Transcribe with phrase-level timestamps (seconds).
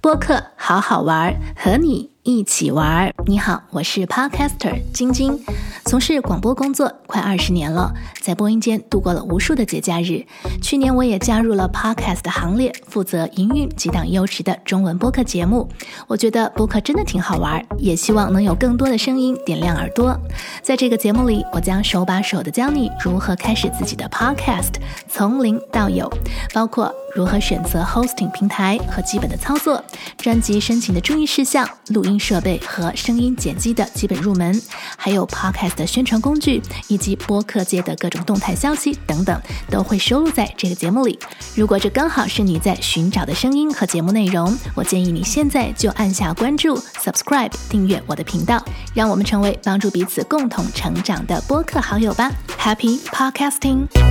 [0.00, 3.12] 播客好好玩，和你一起玩。
[3.26, 5.38] 你好，我是 Podcaster 晶晶。
[5.88, 7.90] 从事广播工作快二十年了，
[8.20, 10.22] 在播音间度过了无数的节假日。
[10.60, 15.66] 去年我也加入了 Podcast 的行列，负责营运几档优质的中文播客节目。
[16.06, 20.14] 我觉得播客真的挺好玩，也希望能有更多的声音点亮耳朵。
[20.62, 24.74] 在这个节目里，我将手把手的教你如何开始自己的 Podcast，
[25.08, 26.06] 从零到有，
[26.52, 29.82] 包括如何选择 hosting 平台和基本的操作，
[30.18, 34.60] 专辑申请的注意事项，录音设备和声音剪辑的基本入门，
[34.98, 41.18] 还有 Podcast 的宣传工具以及播客界的各种动态消息等等，都会收录在这个节目里。
[41.54, 52.30] 如果这刚好是你在寻找的声音和节目内容，我建议你现在就按下关注、subscribe 订阅我的频道，让我们成为帮助彼此共同成长的播客好友吧。
[52.58, 54.07] Happy podcasting！